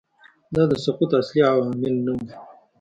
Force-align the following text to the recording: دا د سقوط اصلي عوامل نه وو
دا 0.55 0.63
د 0.71 0.73
سقوط 0.83 1.11
اصلي 1.19 1.41
عوامل 1.49 1.95
نه 2.05 2.11
وو 2.15 2.25